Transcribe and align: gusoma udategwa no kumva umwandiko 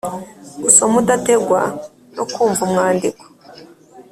gusoma 0.63 0.93
udategwa 1.01 1.61
no 2.15 2.23
kumva 2.33 2.61
umwandiko 2.67 3.23